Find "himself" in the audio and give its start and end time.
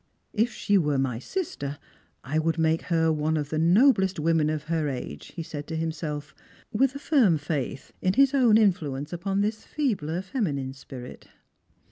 5.75-6.33